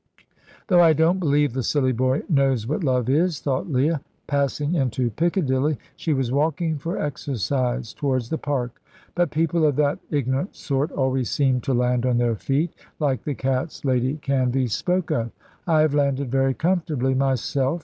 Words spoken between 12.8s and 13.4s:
like the